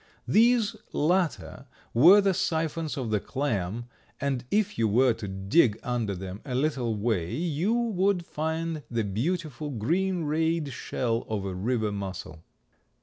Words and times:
These 0.27 0.75
latter 0.93 1.67
were 1.93 2.21
the 2.21 2.33
siphons 2.33 2.97
of 2.97 3.11
the 3.11 3.19
clam 3.19 3.85
and 4.19 4.43
if 4.49 4.75
you 4.79 4.87
were 4.87 5.13
to 5.13 5.27
dig 5.27 5.79
under 5.83 6.15
them 6.15 6.41
a 6.43 6.55
little 6.55 6.95
way 6.95 7.31
you 7.35 7.73
would 7.75 8.25
find 8.25 8.81
the 8.89 9.03
beautiful 9.03 9.69
green 9.69 10.23
rayed 10.23 10.73
shell 10.73 11.23
of 11.29 11.45
a 11.45 11.53
river 11.53 11.91
mussel. 11.91 12.41